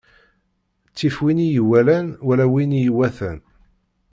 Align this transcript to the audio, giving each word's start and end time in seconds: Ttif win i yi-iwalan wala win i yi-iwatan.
Ttif 0.91 1.15
win 1.21 1.43
i 1.45 1.47
yi-iwalan 1.53 2.07
wala 2.25 2.45
win 2.53 2.77
i 2.77 2.79
yi-iwatan. 2.83 3.37